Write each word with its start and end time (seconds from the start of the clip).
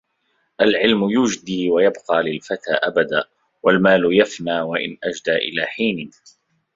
العلم 0.61 1.09
يجدي 1.09 1.69
ويبقى 1.69 2.23
للفتى 2.23 2.71
أبدا 2.73 3.23
والمال 3.63 4.21
يفنى 4.21 4.61
وإن 4.61 4.97
أجدى 5.03 5.31
إلى 5.35 5.65
حين 5.65 6.11